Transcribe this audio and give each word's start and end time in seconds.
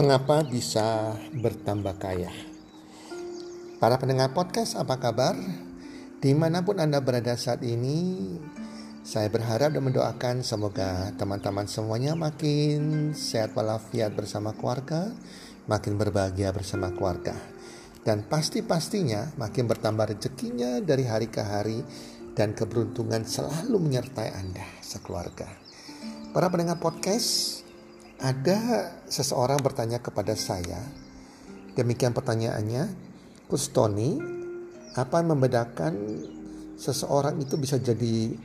Mengapa 0.00 0.40
bisa 0.40 1.12
bertambah 1.28 2.00
kaya? 2.00 2.32
Para 3.76 4.00
pendengar 4.00 4.32
podcast, 4.32 4.72
apa 4.80 4.96
kabar? 4.96 5.36
Di 6.24 6.32
mana 6.32 6.64
pun 6.64 6.80
Anda 6.80 7.04
berada 7.04 7.36
saat 7.36 7.60
ini, 7.60 8.16
saya 9.04 9.28
berharap 9.28 9.76
dan 9.76 9.84
mendoakan 9.84 10.40
semoga 10.40 11.12
teman-teman 11.20 11.68
semuanya 11.68 12.16
makin 12.16 13.12
sehat 13.12 13.52
walafiat 13.52 14.16
bersama 14.16 14.56
keluarga, 14.56 15.12
makin 15.68 16.00
berbahagia 16.00 16.48
bersama 16.48 16.88
keluarga. 16.96 17.36
Dan 18.00 18.24
pasti-pastinya 18.24 19.36
makin 19.36 19.68
bertambah 19.68 20.16
rezekinya 20.16 20.80
dari 20.80 21.04
hari 21.04 21.28
ke 21.28 21.44
hari 21.44 21.84
dan 22.32 22.56
keberuntungan 22.56 23.28
selalu 23.28 23.76
menyertai 23.76 24.32
Anda 24.32 24.64
sekeluarga. 24.80 25.44
Para 26.32 26.48
pendengar 26.48 26.80
podcast, 26.80 27.68
ada 28.20 28.92
seseorang 29.08 29.58
bertanya 29.64 29.96
kepada 30.00 30.36
saya, 30.36 30.80
demikian 31.72 32.12
pertanyaannya, 32.12 32.92
Tony, 33.72 34.20
apa 34.94 35.24
membedakan 35.24 35.94
seseorang 36.76 37.40
itu 37.40 37.56
bisa 37.56 37.80
jadi 37.80 38.36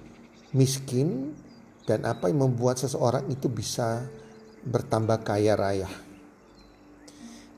miskin 0.56 1.36
dan 1.84 2.08
apa 2.08 2.32
yang 2.32 2.50
membuat 2.50 2.80
seseorang 2.82 3.28
itu 3.28 3.52
bisa 3.52 4.08
bertambah 4.64 5.22
kaya 5.28 5.54
raya? 5.60 5.92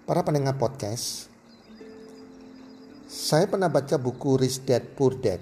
Para 0.04 0.26
pendengar 0.26 0.58
podcast, 0.58 1.30
saya 3.08 3.48
pernah 3.48 3.70
baca 3.72 3.96
buku 3.96 4.42
Rich 4.42 4.68
Dad 4.68 4.84
Poor 4.98 5.16
Dad 5.16 5.40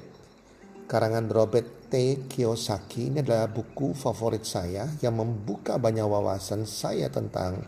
karangan 0.85 1.25
Robert 1.33 1.84
Kiyosaki 2.27 3.09
ini 3.09 3.23
adalah 3.23 3.47
buku 3.47 3.95
favorit 3.95 4.43
saya 4.43 4.85
yang 4.99 5.15
membuka 5.17 5.79
banyak 5.79 6.03
wawasan 6.03 6.67
saya 6.67 7.07
tentang 7.07 7.63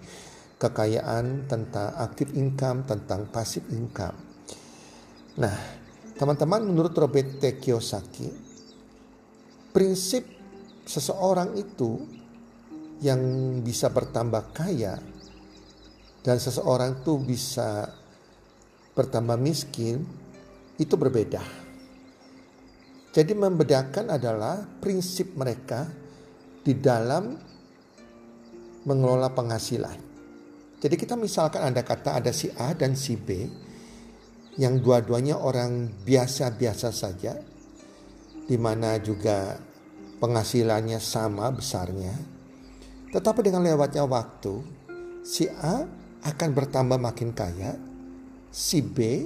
kekayaan, 0.57 1.45
tentang 1.45 1.93
active 1.95 2.33
income, 2.33 2.83
tentang 2.83 3.29
passive 3.29 3.65
income. 3.71 4.17
Nah, 5.37 5.55
teman-teman 6.17 6.65
menurut 6.65 6.97
Robert 6.97 7.37
T. 7.37 7.61
Kiyosaki, 7.61 8.29
prinsip 9.69 10.25
seseorang 10.87 11.53
itu 11.53 12.01
yang 13.05 13.21
bisa 13.61 13.93
bertambah 13.93 14.49
kaya 14.55 14.97
dan 16.25 16.37
seseorang 16.41 17.05
itu 17.05 17.21
bisa 17.21 17.85
bertambah 18.97 19.37
miskin 19.37 20.01
itu 20.81 20.97
berbeda. 20.97 21.66
Jadi 23.17 23.33
membedakan 23.33 24.13
adalah 24.13 24.61
prinsip 24.77 25.33
mereka 25.33 25.89
di 26.61 26.77
dalam 26.77 27.33
mengelola 28.85 29.33
penghasilan. 29.33 29.97
Jadi 30.77 30.93
kita 30.93 31.17
misalkan 31.17 31.65
ada 31.65 31.81
kata 31.81 32.21
ada 32.21 32.29
si 32.29 32.53
A 32.53 32.77
dan 32.77 32.93
si 32.93 33.17
B 33.17 33.49
yang 34.61 34.77
dua-duanya 34.77 35.41
orang 35.41 35.89
biasa-biasa 36.05 36.93
saja 36.93 37.33
di 38.45 38.53
mana 38.53 39.01
juga 39.01 39.57
penghasilannya 40.21 41.01
sama 41.01 41.49
besarnya. 41.49 42.13
Tetapi 43.09 43.41
dengan 43.41 43.65
lewatnya 43.65 44.05
waktu 44.05 44.61
si 45.25 45.49
A 45.49 45.89
akan 46.21 46.49
bertambah 46.53 47.01
makin 47.01 47.33
kaya, 47.33 47.81
si 48.53 48.85
B 48.85 49.25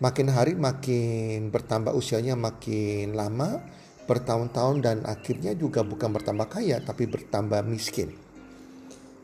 makin 0.00 0.32
hari 0.32 0.56
makin 0.56 1.52
bertambah 1.52 1.92
usianya 1.92 2.34
makin 2.34 3.12
lama, 3.12 3.60
bertahun-tahun 4.08 4.76
dan 4.80 4.96
akhirnya 5.04 5.52
juga 5.54 5.84
bukan 5.84 6.10
bertambah 6.10 6.48
kaya 6.48 6.80
tapi 6.80 7.06
bertambah 7.06 7.60
miskin. 7.68 8.10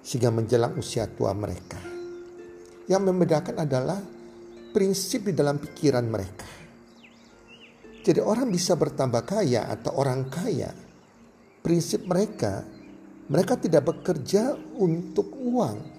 Sehingga 0.04 0.30
menjelang 0.30 0.78
usia 0.78 1.10
tua 1.10 1.34
mereka. 1.34 1.80
Yang 2.86 3.02
membedakan 3.10 3.56
adalah 3.66 3.98
prinsip 4.70 5.26
di 5.26 5.34
dalam 5.34 5.58
pikiran 5.58 6.06
mereka. 6.06 6.46
Jadi 8.06 8.22
orang 8.22 8.54
bisa 8.54 8.78
bertambah 8.78 9.26
kaya 9.26 9.66
atau 9.66 9.98
orang 9.98 10.30
kaya, 10.30 10.70
prinsip 11.58 12.06
mereka, 12.06 12.62
mereka 13.26 13.58
tidak 13.58 13.90
bekerja 13.90 14.54
untuk 14.78 15.34
uang, 15.34 15.95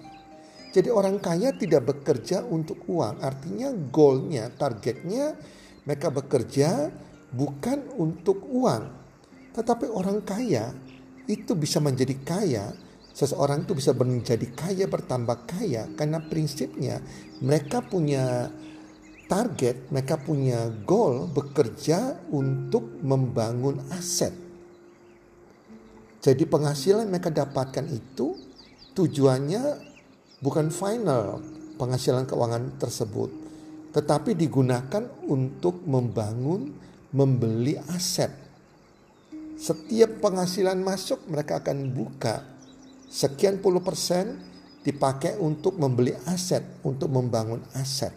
jadi 0.68 0.92
orang 0.92 1.16
kaya 1.16 1.56
tidak 1.56 1.88
bekerja 1.88 2.44
untuk 2.44 2.84
uang. 2.92 3.24
Artinya 3.24 3.72
goalnya, 3.72 4.52
targetnya 4.52 5.32
mereka 5.88 6.12
bekerja 6.12 6.92
bukan 7.32 7.88
untuk 7.96 8.44
uang. 8.52 8.92
Tetapi 9.56 9.88
orang 9.88 10.20
kaya 10.20 10.76
itu 11.24 11.56
bisa 11.56 11.80
menjadi 11.80 12.14
kaya. 12.20 12.66
Seseorang 13.16 13.66
itu 13.66 13.74
bisa 13.74 13.90
menjadi 13.96 14.46
kaya 14.54 14.86
bertambah 14.86 15.48
kaya 15.48 15.90
karena 15.98 16.22
prinsipnya 16.22 17.02
mereka 17.42 17.82
punya 17.82 18.46
target, 19.26 19.90
mereka 19.90 20.20
punya 20.22 20.70
goal 20.86 21.26
bekerja 21.26 22.14
untuk 22.30 23.02
membangun 23.02 23.82
aset. 23.90 24.30
Jadi 26.22 26.46
penghasilan 26.46 27.10
mereka 27.10 27.34
dapatkan 27.34 27.90
itu 27.90 28.38
tujuannya 28.94 29.88
bukan 30.38 30.70
final 30.70 31.42
penghasilan 31.78 32.26
keuangan 32.26 32.78
tersebut, 32.78 33.30
tetapi 33.94 34.34
digunakan 34.38 35.06
untuk 35.26 35.82
membangun, 35.86 36.74
membeli 37.14 37.78
aset. 37.90 38.30
Setiap 39.58 40.22
penghasilan 40.22 40.78
masuk 40.78 41.26
mereka 41.26 41.58
akan 41.58 41.90
buka 41.90 42.46
sekian 43.10 43.58
puluh 43.58 43.82
persen 43.82 44.38
dipakai 44.86 45.34
untuk 45.42 45.74
membeli 45.80 46.14
aset, 46.30 46.62
untuk 46.86 47.10
membangun 47.10 47.58
aset. 47.74 48.14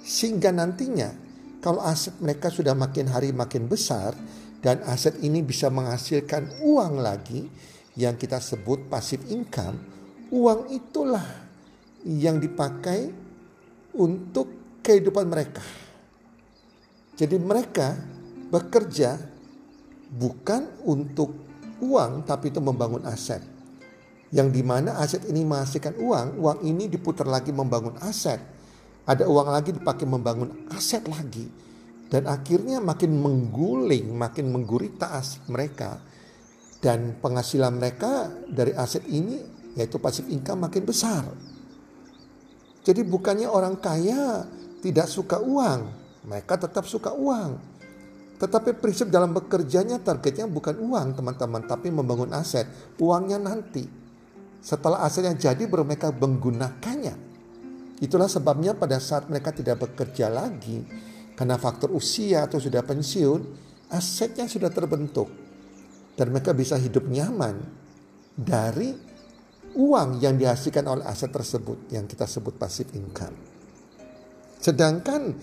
Sehingga 0.00 0.48
nantinya 0.48 1.12
kalau 1.60 1.84
aset 1.84 2.16
mereka 2.24 2.48
sudah 2.48 2.72
makin 2.72 3.12
hari 3.12 3.36
makin 3.36 3.68
besar 3.68 4.16
dan 4.64 4.80
aset 4.88 5.20
ini 5.20 5.44
bisa 5.44 5.68
menghasilkan 5.68 6.64
uang 6.64 7.04
lagi 7.04 7.44
yang 8.00 8.16
kita 8.16 8.40
sebut 8.40 8.88
passive 8.88 9.26
income, 9.28 9.76
uang 10.32 10.72
itulah 10.72 11.49
yang 12.06 12.40
dipakai 12.40 13.12
untuk 13.96 14.80
kehidupan 14.80 15.26
mereka. 15.28 15.62
Jadi 17.18 17.36
mereka 17.36 18.00
bekerja 18.48 19.20
bukan 20.10 20.82
untuk 20.88 21.36
uang 21.84 22.24
tapi 22.24 22.48
itu 22.48 22.60
membangun 22.64 23.04
aset. 23.04 23.44
Yang 24.30 24.48
di 24.56 24.62
mana 24.62 24.96
aset 25.02 25.26
ini 25.26 25.42
menghasilkan 25.42 25.98
uang, 25.98 26.38
uang 26.38 26.58
ini 26.62 26.86
diputar 26.86 27.26
lagi 27.26 27.50
membangun 27.50 27.98
aset. 28.00 28.38
Ada 29.04 29.26
uang 29.26 29.48
lagi 29.50 29.74
dipakai 29.74 30.06
membangun 30.06 30.70
aset 30.70 31.02
lagi. 31.10 31.44
Dan 32.10 32.26
akhirnya 32.26 32.82
makin 32.82 33.18
mengguling, 33.18 34.14
makin 34.14 34.54
menggurita 34.54 35.18
aset 35.18 35.42
mereka. 35.50 35.98
Dan 36.78 37.18
penghasilan 37.18 37.74
mereka 37.74 38.30
dari 38.48 38.72
aset 38.72 39.04
ini 39.10 39.60
yaitu 39.74 39.98
pasif 39.98 40.26
income 40.30 40.70
makin 40.70 40.82
besar. 40.86 41.26
Jadi 42.80 43.04
bukannya 43.04 43.48
orang 43.48 43.76
kaya 43.76 44.48
tidak 44.80 45.06
suka 45.08 45.36
uang, 45.36 45.80
mereka 46.24 46.56
tetap 46.56 46.88
suka 46.88 47.12
uang. 47.12 47.60
Tetapi 48.40 48.72
prinsip 48.80 49.12
dalam 49.12 49.36
bekerjanya 49.36 50.00
targetnya 50.00 50.48
bukan 50.48 50.80
uang 50.80 51.12
teman-teman, 51.12 51.60
tapi 51.68 51.92
membangun 51.92 52.32
aset. 52.32 52.64
Uangnya 52.96 53.36
nanti. 53.36 53.84
Setelah 54.64 55.04
asetnya 55.04 55.36
jadi 55.36 55.68
baru 55.68 55.84
mereka 55.84 56.08
menggunakannya. 56.08 57.28
Itulah 58.00 58.32
sebabnya 58.32 58.72
pada 58.72 58.96
saat 58.96 59.28
mereka 59.28 59.52
tidak 59.52 59.84
bekerja 59.84 60.32
lagi, 60.32 60.80
karena 61.36 61.60
faktor 61.60 61.92
usia 61.92 62.48
atau 62.48 62.56
sudah 62.56 62.80
pensiun, 62.80 63.40
asetnya 63.92 64.48
sudah 64.48 64.72
terbentuk. 64.72 65.28
Dan 66.16 66.32
mereka 66.32 66.56
bisa 66.56 66.80
hidup 66.80 67.04
nyaman 67.12 67.60
dari 68.32 69.09
uang 69.74 70.18
yang 70.18 70.34
dihasilkan 70.34 70.86
oleh 70.86 71.04
aset 71.06 71.30
tersebut 71.30 71.90
yang 71.94 72.08
kita 72.10 72.26
sebut 72.26 72.58
passive 72.58 72.90
income. 72.96 73.34
Sedangkan 74.60 75.34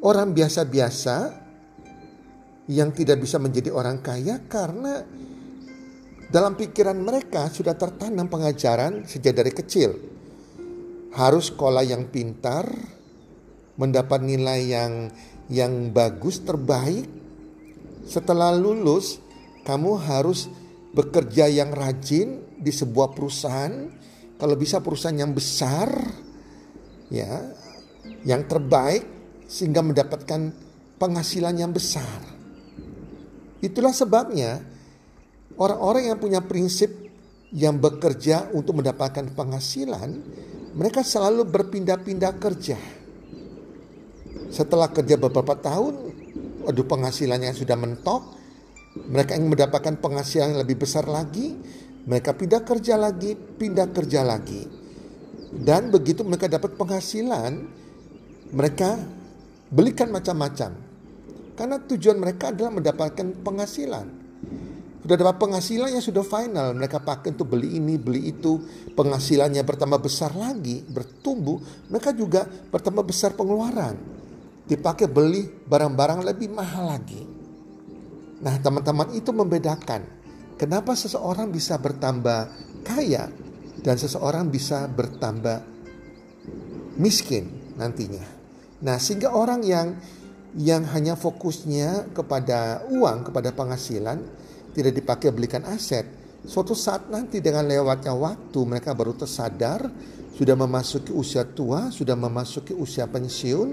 orang 0.00 0.32
biasa-biasa 0.32 1.16
yang 2.70 2.94
tidak 2.94 3.20
bisa 3.20 3.36
menjadi 3.42 3.74
orang 3.74 3.98
kaya 4.00 4.40
karena 4.46 5.02
dalam 6.30 6.54
pikiran 6.54 6.94
mereka 6.94 7.50
sudah 7.50 7.74
tertanam 7.74 8.30
pengajaran 8.30 9.02
sejak 9.02 9.34
dari 9.34 9.50
kecil. 9.50 9.90
Harus 11.10 11.50
sekolah 11.50 11.82
yang 11.82 12.06
pintar, 12.06 12.70
mendapat 13.74 14.22
nilai 14.22 14.60
yang 14.62 14.92
yang 15.50 15.90
bagus 15.90 16.38
terbaik. 16.46 17.10
Setelah 18.06 18.54
lulus, 18.54 19.18
kamu 19.66 19.98
harus 20.06 20.46
bekerja 20.94 21.50
yang 21.50 21.74
rajin 21.74 22.49
di 22.60 22.68
sebuah 22.68 23.16
perusahaan, 23.16 23.72
kalau 24.36 24.54
bisa 24.54 24.84
perusahaan 24.84 25.16
yang 25.16 25.32
besar, 25.32 25.88
ya, 27.08 27.50
yang 28.24 28.44
terbaik 28.44 29.04
sehingga 29.48 29.80
mendapatkan 29.80 30.52
penghasilan 31.00 31.56
yang 31.56 31.72
besar. 31.72 32.20
Itulah 33.60 33.92
sebabnya 33.92 34.60
orang-orang 35.56 36.12
yang 36.12 36.18
punya 36.20 36.40
prinsip 36.44 36.88
yang 37.50 37.82
bekerja 37.82 38.52
untuk 38.54 38.78
mendapatkan 38.78 39.34
penghasilan, 39.34 40.10
mereka 40.76 41.02
selalu 41.02 41.48
berpindah-pindah 41.50 42.38
kerja. 42.38 42.78
Setelah 44.54 44.88
kerja 44.94 45.18
beberapa 45.18 45.58
tahun, 45.58 45.94
aduh 46.64 46.86
penghasilannya 46.86 47.50
sudah 47.50 47.74
mentok, 47.74 48.22
mereka 49.10 49.34
ingin 49.34 49.50
mendapatkan 49.50 49.98
penghasilan 49.98 50.54
yang 50.54 50.60
lebih 50.62 50.78
besar 50.82 51.06
lagi, 51.10 51.58
mereka 52.08 52.32
pindah 52.32 52.64
kerja 52.64 52.96
lagi, 52.96 53.36
pindah 53.36 53.88
kerja 53.92 54.24
lagi. 54.24 54.64
Dan 55.50 55.90
begitu 55.90 56.22
mereka 56.22 56.46
dapat 56.46 56.78
penghasilan, 56.78 57.66
mereka 58.54 58.96
belikan 59.68 60.08
macam-macam. 60.14 60.72
Karena 61.58 61.76
tujuan 61.76 62.16
mereka 62.16 62.54
adalah 62.54 62.72
mendapatkan 62.72 63.26
penghasilan. 63.44 64.06
Sudah 65.00 65.16
dapat 65.16 65.36
penghasilan 65.42 65.90
yang 65.96 66.04
sudah 66.04 66.24
final, 66.24 66.76
mereka 66.76 67.00
pakai 67.00 67.32
untuk 67.32 67.56
beli 67.56 67.80
ini, 67.80 67.96
beli 67.96 68.30
itu, 68.30 68.60
penghasilannya 68.94 69.64
bertambah 69.64 70.00
besar 70.00 70.32
lagi, 70.36 70.84
bertumbuh, 70.86 71.58
mereka 71.88 72.12
juga 72.12 72.44
bertambah 72.46 73.04
besar 73.04 73.32
pengeluaran. 73.32 73.96
Dipakai 74.68 75.10
beli 75.10 75.50
barang-barang 75.66 76.20
lebih 76.22 76.52
mahal 76.52 76.94
lagi. 76.94 77.26
Nah, 78.40 78.54
teman-teman 78.60 79.12
itu 79.16 79.34
membedakan 79.34 80.19
kenapa 80.60 80.92
seseorang 80.92 81.48
bisa 81.48 81.80
bertambah 81.80 82.52
kaya 82.84 83.32
dan 83.80 83.96
seseorang 83.96 84.52
bisa 84.52 84.84
bertambah 84.92 85.64
miskin 87.00 87.48
nantinya. 87.80 88.20
Nah, 88.84 89.00
sehingga 89.00 89.32
orang 89.32 89.64
yang 89.64 89.96
yang 90.60 90.84
hanya 90.92 91.16
fokusnya 91.16 92.12
kepada 92.12 92.84
uang, 92.92 93.32
kepada 93.32 93.56
penghasilan, 93.56 94.20
tidak 94.76 94.92
dipakai 95.00 95.32
belikan 95.32 95.64
aset. 95.64 96.04
Suatu 96.44 96.76
saat 96.76 97.08
nanti 97.08 97.40
dengan 97.40 97.64
lewatnya 97.64 98.12
waktu 98.12 98.60
mereka 98.68 98.92
baru 98.92 99.16
tersadar, 99.16 99.88
sudah 100.36 100.56
memasuki 100.56 101.12
usia 101.12 101.44
tua, 101.48 101.88
sudah 101.88 102.16
memasuki 102.16 102.76
usia 102.76 103.08
pensiun. 103.08 103.68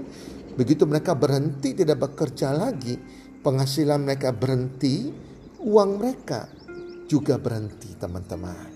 Begitu 0.56 0.88
mereka 0.88 1.12
berhenti 1.12 1.76
tidak 1.76 2.08
bekerja 2.08 2.52
lagi, 2.52 2.96
penghasilan 3.44 4.04
mereka 4.04 4.32
berhenti, 4.32 5.08
uang 5.64 5.90
mereka 5.98 6.57
juga 7.08 7.40
berhenti, 7.40 7.96
teman-teman. 7.96 8.68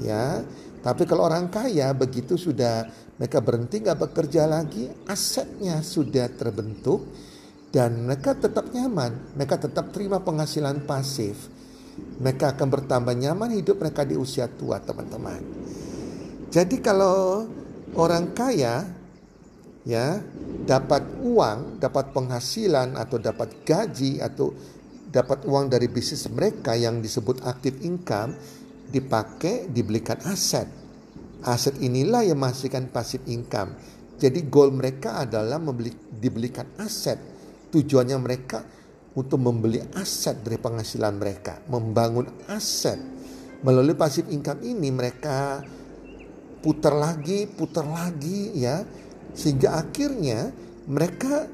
Ya, 0.00 0.40
tapi 0.80 1.04
kalau 1.04 1.28
orang 1.28 1.52
kaya 1.52 1.92
begitu 1.92 2.40
sudah 2.40 2.88
mereka 3.20 3.38
berhenti 3.38 3.84
nggak 3.84 4.00
bekerja 4.08 4.48
lagi, 4.48 4.88
asetnya 5.06 5.84
sudah 5.84 6.26
terbentuk 6.32 7.06
dan 7.70 8.08
mereka 8.08 8.34
tetap 8.34 8.72
nyaman, 8.72 9.36
mereka 9.38 9.62
tetap 9.62 9.94
terima 9.94 10.18
penghasilan 10.18 10.82
pasif. 10.88 11.46
Mereka 11.92 12.56
akan 12.56 12.68
bertambah 12.72 13.14
nyaman 13.14 13.52
hidup 13.52 13.78
mereka 13.78 14.02
di 14.02 14.16
usia 14.16 14.48
tua, 14.48 14.80
teman-teman. 14.80 15.44
Jadi 16.48 16.80
kalau 16.80 17.48
orang 17.96 18.32
kaya 18.32 18.88
ya 19.84 20.18
dapat 20.64 21.04
uang, 21.20 21.78
dapat 21.78 22.10
penghasilan 22.16 22.96
atau 22.96 23.16
dapat 23.20 23.64
gaji 23.64 24.20
atau 24.20 24.50
dapat 25.12 25.44
uang 25.44 25.68
dari 25.68 25.92
bisnis 25.92 26.24
mereka 26.32 26.72
yang 26.72 27.04
disebut 27.04 27.44
active 27.44 27.84
income 27.84 28.32
dipakai 28.88 29.68
dibelikan 29.68 30.16
aset 30.24 30.82
Aset 31.42 31.82
inilah 31.82 32.22
yang 32.22 32.38
menghasilkan 32.38 32.94
passive 32.94 33.26
income. 33.26 33.74
Jadi 34.14 34.46
goal 34.46 34.70
mereka 34.70 35.26
adalah 35.26 35.58
membeli, 35.58 35.90
dibelikan 36.14 36.70
aset. 36.78 37.18
Tujuannya 37.74 38.18
mereka 38.22 38.62
untuk 39.18 39.42
membeli 39.42 39.82
aset 39.98 40.38
dari 40.38 40.54
penghasilan 40.54 41.18
mereka, 41.18 41.58
membangun 41.66 42.46
aset. 42.46 42.94
Melalui 43.66 43.98
passive 43.98 44.30
income 44.30 44.62
ini 44.62 44.94
mereka 44.94 45.66
putar 46.62 46.94
lagi, 46.94 47.50
putar 47.50 47.90
lagi 47.90 48.54
ya. 48.54 48.86
Sehingga 49.34 49.82
akhirnya 49.82 50.54
mereka 50.86 51.50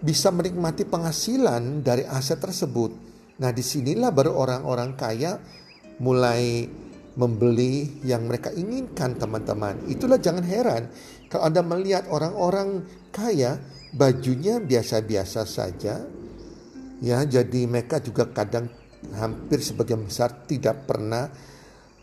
bisa 0.00 0.32
menikmati 0.32 0.88
penghasilan 0.88 1.84
dari 1.84 2.08
aset 2.08 2.40
tersebut. 2.40 2.92
Nah 3.40 3.52
di 3.52 3.60
sinilah 3.60 4.12
baru 4.12 4.36
orang-orang 4.36 4.96
kaya 4.96 5.40
mulai 6.00 6.64
membeli 7.16 8.00
yang 8.06 8.24
mereka 8.24 8.48
inginkan 8.52 9.20
teman-teman. 9.20 9.76
Itulah 9.92 10.16
jangan 10.16 10.44
heran 10.44 10.88
kalau 11.28 11.46
Anda 11.46 11.60
melihat 11.60 12.08
orang-orang 12.08 12.84
kaya 13.12 13.60
bajunya 13.94 14.62
biasa-biasa 14.62 15.44
saja. 15.44 16.00
Ya, 17.00 17.24
jadi 17.24 17.64
mereka 17.64 17.96
juga 18.04 18.28
kadang 18.28 18.68
hampir 19.16 19.64
sebagian 19.64 20.04
besar 20.04 20.44
tidak 20.44 20.84
pernah 20.84 21.32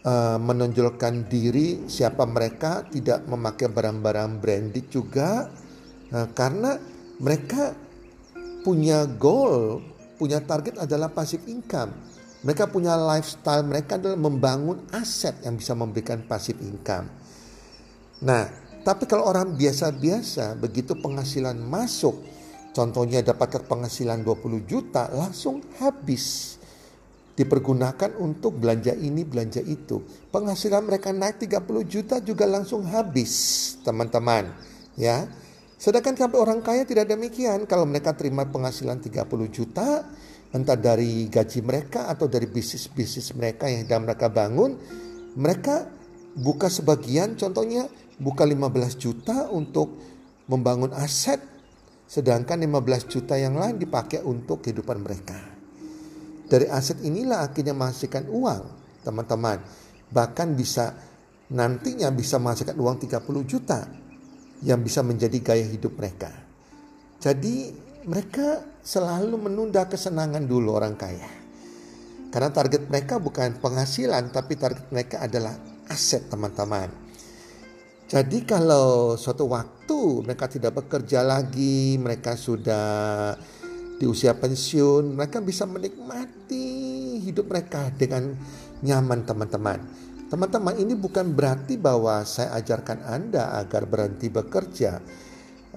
uh, 0.01 0.41
menonjolkan 0.41 1.29
diri 1.29 1.85
siapa 1.85 2.25
mereka, 2.25 2.81
tidak 2.89 3.29
memakai 3.29 3.69
barang-barang 3.69 4.41
branded 4.41 4.89
juga. 4.89 5.45
Nah, 6.09 6.33
karena 6.33 6.81
mereka 7.21 7.86
punya 8.67 9.07
goal, 9.07 9.79
punya 10.19 10.43
target 10.43 10.75
adalah 10.75 11.07
passive 11.07 11.47
income 11.47 11.95
mereka 12.45 12.69
punya 12.69 12.93
lifestyle 12.93 13.65
mereka 13.65 13.97
adalah 13.97 14.19
membangun 14.19 14.85
aset 14.93 15.41
yang 15.41 15.57
bisa 15.57 15.73
memberikan 15.73 16.21
passive 16.29 16.61
income. 16.61 17.09
Nah, 18.21 18.45
tapi 18.85 19.09
kalau 19.09 19.25
orang 19.25 19.57
biasa-biasa 19.57 20.53
begitu 20.55 20.93
penghasilan 21.01 21.57
masuk, 21.57 22.13
contohnya 22.77 23.25
dapat 23.25 23.65
penghasilan 23.65 24.21
20 24.21 24.69
juta 24.69 25.09
langsung 25.09 25.65
habis. 25.81 26.55
Dipergunakan 27.37 28.17
untuk 28.17 28.57
belanja 28.57 28.97
ini, 28.97 29.21
belanja 29.21 29.61
itu. 29.61 30.01
Penghasilan 30.33 30.81
mereka 30.81 31.13
naik 31.13 31.37
30 31.37 31.85
juta 31.85 32.17
juga 32.17 32.49
langsung 32.49 32.81
habis, 32.85 33.77
teman-teman. 33.85 34.49
Ya. 34.97 35.29
Sedangkan 35.77 36.17
sampai 36.17 36.37
orang 36.41 36.59
kaya 36.65 36.89
tidak 36.89 37.05
demikian. 37.05 37.69
Kalau 37.69 37.85
mereka 37.85 38.17
terima 38.17 38.49
penghasilan 38.49 38.97
30 38.97 39.29
juta, 39.53 40.09
entah 40.49 40.73
dari 40.73 41.29
gaji 41.29 41.61
mereka 41.61 42.09
atau 42.09 42.25
dari 42.25 42.49
bisnis-bisnis 42.49 43.37
mereka 43.37 43.69
yang 43.69 43.85
sedang 43.85 44.09
mereka 44.09 44.27
bangun, 44.33 44.73
mereka 45.37 45.85
buka 46.33 46.65
sebagian 46.65 47.37
contohnya 47.37 47.85
buka 48.17 48.41
15 48.41 48.97
juta 48.97 49.53
untuk 49.53 50.01
membangun 50.49 50.97
aset 50.97 51.37
sedangkan 52.09 52.57
15 52.57 53.11
juta 53.13 53.37
yang 53.37 53.53
lain 53.53 53.77
dipakai 53.77 54.25
untuk 54.25 54.65
kehidupan 54.65 54.97
mereka. 54.97 55.37
Dari 56.47 56.65
aset 56.73 57.03
inilah 57.05 57.45
akhirnya 57.45 57.75
menghasilkan 57.75 58.31
uang, 58.31 58.61
teman-teman. 59.05 59.59
Bahkan 60.09 60.55
bisa 60.55 60.95
nantinya 61.51 62.07
bisa 62.09 62.39
menghasilkan 62.39 62.79
uang 62.79 62.97
30 63.03 63.43
juta 63.43 64.06
yang 64.65 64.81
bisa 64.81 65.05
menjadi 65.05 65.37
gaya 65.41 65.65
hidup 65.67 65.97
mereka. 65.97 66.33
Jadi 67.21 67.73
mereka 68.07 68.63
selalu 68.81 69.35
menunda 69.49 69.85
kesenangan 69.85 70.47
dulu 70.47 70.77
orang 70.77 70.95
kaya. 70.95 71.27
Karena 72.31 72.51
target 72.51 72.87
mereka 72.87 73.19
bukan 73.19 73.59
penghasilan, 73.59 74.31
tapi 74.31 74.55
target 74.55 74.87
mereka 74.91 75.23
adalah 75.23 75.55
aset 75.87 76.27
teman-teman. 76.27 76.91
Jadi 78.07 78.47
kalau 78.47 79.19
suatu 79.19 79.51
waktu 79.51 80.23
mereka 80.23 80.47
tidak 80.47 80.79
bekerja 80.79 81.27
lagi, 81.27 81.99
mereka 81.99 82.39
sudah 82.39 83.35
di 83.99 84.05
usia 84.07 84.31
pensiun, 84.37 85.17
mereka 85.17 85.43
bisa 85.43 85.67
menikmati 85.67 87.19
hidup 87.19 87.51
mereka 87.51 87.91
dengan 87.91 88.31
nyaman 88.79 89.27
teman-teman. 89.27 89.79
Teman-teman 90.27 90.75
ini 90.75 90.93
bukan 90.93 91.31
berarti 91.31 91.79
bahwa 91.79 92.21
saya 92.27 92.51
ajarkan 92.59 93.03
Anda 93.07 93.57
agar 93.59 93.87
berhenti 93.87 94.27
bekerja 94.27 94.99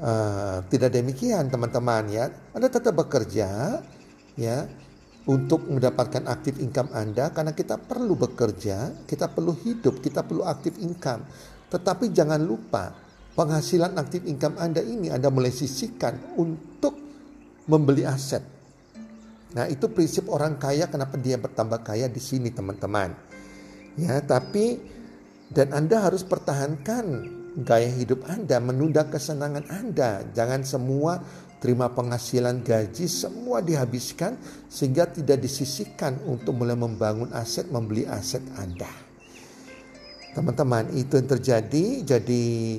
Uh, 0.00 0.64
tidak 0.72 0.96
demikian 0.96 1.52
teman-teman 1.52 2.08
ya. 2.08 2.32
Anda 2.56 2.72
tetap 2.72 2.96
bekerja 2.96 3.84
ya 4.32 4.58
untuk 5.28 5.68
mendapatkan 5.68 6.24
aktif 6.24 6.56
income 6.56 6.88
Anda 6.96 7.28
karena 7.28 7.52
kita 7.52 7.76
perlu 7.76 8.16
bekerja, 8.16 9.04
kita 9.04 9.28
perlu 9.28 9.52
hidup, 9.60 10.00
kita 10.00 10.24
perlu 10.24 10.48
aktif 10.48 10.80
income. 10.80 11.28
Tetapi 11.68 12.16
jangan 12.16 12.40
lupa 12.40 12.96
penghasilan 13.36 13.92
aktif 14.00 14.24
income 14.24 14.56
Anda 14.56 14.80
ini 14.80 15.12
Anda 15.12 15.28
mulai 15.28 15.52
sisihkan 15.52 16.40
untuk 16.40 16.96
membeli 17.68 18.08
aset. 18.08 18.40
Nah, 19.52 19.68
itu 19.68 19.84
prinsip 19.92 20.32
orang 20.32 20.56
kaya 20.56 20.88
kenapa 20.88 21.20
dia 21.20 21.36
bertambah 21.36 21.84
kaya 21.84 22.08
di 22.08 22.24
sini 22.24 22.48
teman-teman. 22.48 23.29
Ya, 23.98 24.22
tapi 24.22 24.78
dan 25.50 25.74
Anda 25.74 26.06
harus 26.06 26.22
pertahankan 26.22 27.26
gaya 27.66 27.90
hidup 27.90 28.22
Anda, 28.30 28.62
menunda 28.62 29.06
kesenangan 29.10 29.66
Anda. 29.66 30.22
Jangan 30.30 30.62
semua 30.62 31.18
terima 31.58 31.90
penghasilan 31.90 32.62
gaji, 32.62 33.04
semua 33.10 33.60
dihabiskan 33.60 34.38
sehingga 34.70 35.10
tidak 35.10 35.42
disisihkan 35.42 36.22
untuk 36.24 36.56
mulai 36.56 36.78
membangun 36.78 37.28
aset, 37.34 37.68
membeli 37.68 38.06
aset 38.06 38.42
Anda. 38.56 38.88
Teman-teman, 40.30 40.94
itu 40.94 41.18
yang 41.18 41.28
terjadi. 41.28 41.86
Jadi 42.06 42.78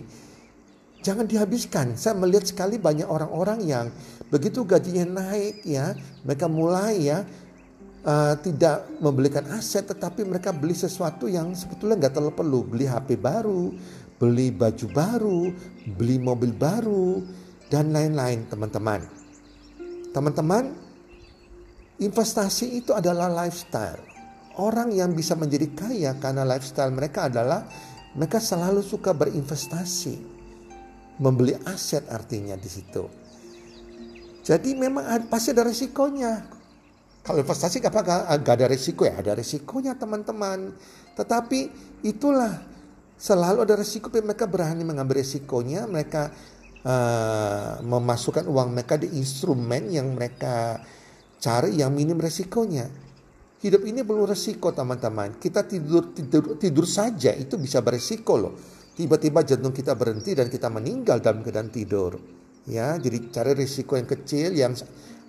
jangan 1.03 1.27
dihabiskan. 1.27 1.99
Saya 1.99 2.15
melihat 2.15 2.47
sekali 2.47 2.79
banyak 2.79 3.05
orang-orang 3.05 3.59
yang 3.67 3.85
begitu 4.31 4.63
gajinya 4.63 5.19
naik 5.19 5.59
ya, 5.67 5.91
mereka 6.23 6.47
mulai 6.47 7.11
ya 7.11 7.27
uh, 8.05 8.35
tidak 8.39 8.89
membelikan 9.01 9.45
aset 9.53 9.85
tetapi 9.85 10.25
mereka 10.25 10.53
beli 10.53 10.73
sesuatu 10.77 11.25
yang 11.29 11.53
sebetulnya 11.53 12.07
nggak 12.07 12.13
terlalu 12.17 12.33
perlu. 12.35 12.59
Beli 12.65 12.85
HP 12.85 13.17
baru 13.17 13.73
beli 14.21 14.53
baju 14.53 14.87
baru 14.93 15.41
beli 15.97 16.21
mobil 16.21 16.53
baru 16.53 17.25
dan 17.73 17.89
lain-lain 17.89 18.45
teman-teman. 18.45 19.01
Teman-teman 20.13 20.77
investasi 21.97 22.77
itu 22.77 22.93
adalah 22.93 23.33
lifestyle. 23.33 23.97
Orang 24.61 24.93
yang 24.93 25.17
bisa 25.17 25.33
menjadi 25.33 25.73
kaya 25.73 26.11
karena 26.21 26.45
lifestyle 26.45 26.93
mereka 26.93 27.31
adalah 27.31 27.65
mereka 28.13 28.37
selalu 28.37 28.85
suka 28.85 29.15
berinvestasi. 29.17 30.37
Membeli 31.21 31.57
aset 31.65 32.05
artinya 32.09 32.57
di 32.57 32.69
situ. 32.69 33.03
Jadi 34.41 34.73
memang 34.73 35.05
pasti 35.29 35.53
ada 35.53 35.65
resikonya 35.65 36.60
kalau 37.21 37.45
investasi 37.45 37.77
apakah 37.85 38.25
gak 38.41 38.55
ada 38.57 38.65
risiko 38.65 39.05
ya? 39.05 39.21
Ada 39.21 39.37
risikonya 39.37 39.93
teman-teman. 39.93 40.73
Tetapi 41.13 41.59
itulah 42.01 42.65
selalu 43.13 43.61
ada 43.61 43.77
risiko. 43.77 44.09
Tapi 44.09 44.25
mereka 44.25 44.49
berani 44.49 44.81
mengambil 44.81 45.21
risikonya. 45.21 45.85
Mereka 45.85 46.33
uh, 46.81 47.77
memasukkan 47.85 48.49
uang 48.49 48.73
mereka 48.73 48.97
di 48.97 49.13
instrumen 49.21 49.93
yang 49.93 50.17
mereka 50.17 50.81
cari 51.37 51.77
yang 51.77 51.93
minim 51.93 52.17
risikonya. 52.17 52.89
Hidup 53.61 53.85
ini 53.85 54.01
perlu 54.01 54.25
risiko 54.25 54.73
teman-teman. 54.73 55.37
Kita 55.37 55.61
tidur, 55.61 56.17
tidur 56.17 56.57
tidur 56.57 56.89
saja 56.89 57.37
itu 57.37 57.61
bisa 57.61 57.85
berisiko 57.85 58.33
loh. 58.33 58.57
Tiba-tiba 58.97 59.45
jantung 59.45 59.77
kita 59.77 59.93
berhenti 59.93 60.33
dan 60.33 60.49
kita 60.49 60.73
meninggal 60.73 61.21
dalam 61.21 61.45
keadaan 61.45 61.69
tidur. 61.69 62.17
Ya, 62.65 62.97
jadi 62.97 63.29
cari 63.29 63.53
risiko 63.53 63.93
yang 63.93 64.09
kecil 64.09 64.57
yang 64.57 64.73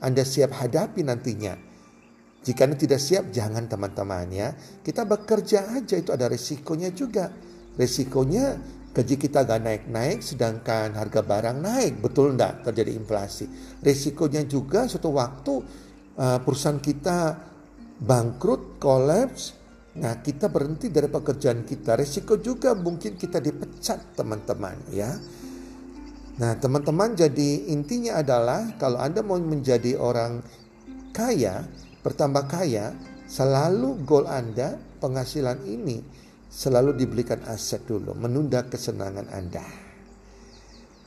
Anda 0.01 0.25
siap 0.25 0.57
hadapi 0.57 1.05
nantinya. 1.05 1.72
Jika 2.43 2.67
Anda 2.67 2.75
tidak 2.75 2.99
siap, 2.99 3.31
jangan 3.31 3.71
teman-teman 3.71 4.27
ya. 4.35 4.51
Kita 4.83 5.07
bekerja 5.07 5.79
aja 5.79 5.95
itu 5.95 6.11
ada 6.11 6.27
resikonya 6.27 6.91
juga. 6.91 7.31
Resikonya 7.79 8.59
gaji 8.93 9.15
kita 9.17 9.47
gak 9.47 9.63
naik-naik 9.63 10.21
sedangkan 10.27 10.93
harga 10.99 11.23
barang 11.23 11.59
naik. 11.63 12.03
Betul 12.03 12.35
enggak 12.35 12.67
terjadi 12.67 12.99
inflasi. 12.99 13.47
Resikonya 13.79 14.43
juga 14.43 14.91
suatu 14.91 15.15
waktu 15.15 15.55
uh, 16.19 16.39
perusahaan 16.43 16.83
kita 16.83 17.39
bangkrut, 18.03 18.83
kolaps. 18.83 19.55
Nah 20.03 20.19
kita 20.19 20.51
berhenti 20.51 20.91
dari 20.91 21.07
pekerjaan 21.07 21.63
kita. 21.63 21.95
Resiko 21.95 22.43
juga 22.43 22.75
mungkin 22.75 23.15
kita 23.15 23.39
dipecat 23.39 24.19
teman-teman 24.19 24.91
ya. 24.91 25.15
Nah 26.43 26.59
teman-teman 26.59 27.15
jadi 27.15 27.71
intinya 27.71 28.19
adalah 28.19 28.75
kalau 28.83 28.99
Anda 28.99 29.23
mau 29.23 29.39
menjadi 29.39 29.95
orang 29.95 30.43
kaya 31.13 31.69
bertambah 32.03 32.51
kaya, 32.51 32.93
selalu 33.31 34.03
goal 34.07 34.27
Anda, 34.27 34.77
penghasilan 34.99 35.65
ini 35.67 36.03
selalu 36.53 37.01
dibelikan 37.01 37.41
aset 37.49 37.81
dulu, 37.89 38.13
menunda 38.13 38.69
kesenangan 38.69 39.33
Anda. 39.33 39.65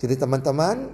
Jadi 0.02 0.16
teman-teman, 0.18 0.90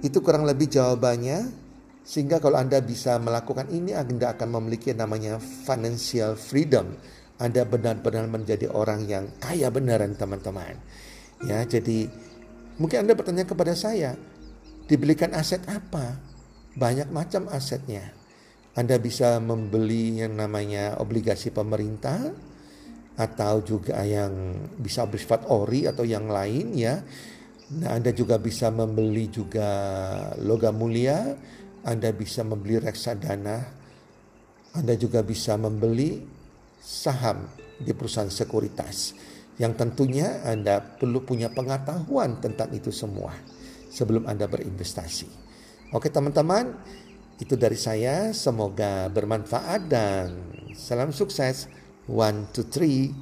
itu 0.00 0.18
kurang 0.24 0.48
lebih 0.48 0.72
jawabannya. 0.72 1.68
Sehingga 2.00 2.40
kalau 2.40 2.56
Anda 2.56 2.80
bisa 2.80 3.20
melakukan 3.20 3.68
ini, 3.68 3.92
Anda 3.92 4.32
akan 4.32 4.48
memiliki 4.56 4.96
namanya 4.96 5.36
financial 5.38 6.34
freedom. 6.34 6.96
Anda 7.36 7.68
benar-benar 7.68 8.26
menjadi 8.26 8.72
orang 8.72 9.04
yang 9.06 9.28
kaya 9.38 9.68
beneran 9.68 10.16
teman-teman. 10.16 10.80
Ya, 11.44 11.64
jadi 11.64 12.08
mungkin 12.80 13.04
Anda 13.04 13.12
bertanya 13.12 13.44
kepada 13.44 13.76
saya, 13.76 14.16
dibelikan 14.88 15.36
aset 15.36 15.60
apa? 15.68 16.16
Banyak 16.76 17.12
macam 17.12 17.48
asetnya. 17.52 18.19
Anda 18.80 18.96
bisa 18.96 19.36
membeli 19.44 20.24
yang 20.24 20.40
namanya 20.40 20.96
obligasi 20.96 21.52
pemerintah 21.52 22.32
atau 23.20 23.60
juga 23.60 24.00
yang 24.00 24.56
bisa 24.80 25.04
bersifat 25.04 25.44
ori 25.52 25.84
atau 25.84 26.08
yang 26.08 26.24
lain 26.32 26.72
ya. 26.72 26.96
Nah, 27.76 28.00
Anda 28.00 28.16
juga 28.16 28.40
bisa 28.40 28.72
membeli 28.72 29.28
juga 29.28 29.68
logam 30.40 30.80
mulia, 30.80 31.36
Anda 31.84 32.08
bisa 32.16 32.40
membeli 32.40 32.80
reksadana, 32.80 33.58
Anda 34.72 34.96
juga 34.96 35.20
bisa 35.20 35.60
membeli 35.60 36.24
saham 36.80 37.52
di 37.76 37.92
perusahaan 37.92 38.32
sekuritas. 38.32 39.12
Yang 39.60 39.76
tentunya 39.76 40.40
Anda 40.40 40.80
perlu 40.80 41.20
punya 41.20 41.52
pengetahuan 41.52 42.40
tentang 42.40 42.72
itu 42.72 42.88
semua 42.88 43.36
sebelum 43.92 44.24
Anda 44.24 44.48
berinvestasi. 44.48 45.28
Oke 45.92 46.08
teman-teman, 46.08 46.80
itu 47.40 47.56
dari 47.56 47.76
saya, 47.80 48.36
semoga 48.36 49.08
bermanfaat 49.08 49.88
dan 49.88 50.52
salam 50.76 51.08
sukses. 51.08 51.72
One, 52.04 52.52
two, 52.52 52.68
three. 52.68 53.16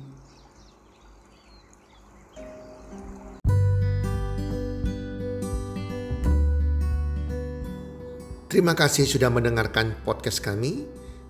Terima 8.51 8.75
kasih 8.75 9.07
sudah 9.07 9.31
mendengarkan 9.31 9.95
podcast 10.03 10.43
kami. 10.43 10.83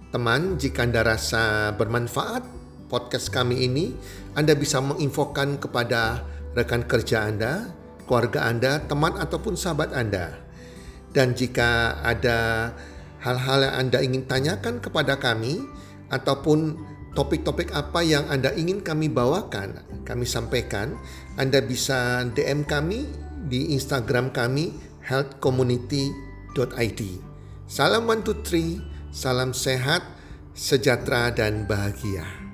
Teman, 0.08 0.56
jika 0.56 0.88
Anda 0.88 1.04
rasa 1.04 1.76
bermanfaat 1.76 2.40
podcast 2.88 3.28
kami 3.28 3.68
ini, 3.68 3.92
Anda 4.32 4.56
bisa 4.56 4.80
menginfokan 4.80 5.60
kepada 5.60 6.24
rekan 6.56 6.88
kerja 6.88 7.28
Anda, 7.28 7.68
keluarga 8.08 8.48
Anda, 8.48 8.80
teman 8.80 9.20
ataupun 9.20 9.60
sahabat 9.60 9.92
Anda. 9.92 10.47
Dan 11.18 11.34
jika 11.34 11.98
ada 12.06 12.70
hal-hal 13.18 13.66
yang 13.66 13.74
Anda 13.74 13.98
ingin 14.06 14.30
tanyakan 14.30 14.78
kepada 14.78 15.18
kami 15.18 15.66
ataupun 16.14 16.78
topik-topik 17.18 17.74
apa 17.74 18.06
yang 18.06 18.30
Anda 18.30 18.54
ingin 18.54 18.86
kami 18.86 19.10
bawakan, 19.10 19.82
kami 20.06 20.22
sampaikan, 20.22 20.94
Anda 21.34 21.58
bisa 21.58 22.22
DM 22.30 22.62
kami 22.62 23.10
di 23.50 23.74
Instagram 23.74 24.30
kami 24.30 24.70
healthcommunity.id. 25.10 27.00
Salam 27.66 28.06
one 28.06 28.22
two 28.22 28.38
three, 28.46 28.78
salam 29.10 29.50
sehat, 29.50 30.06
sejahtera 30.54 31.34
dan 31.34 31.66
bahagia. 31.66 32.47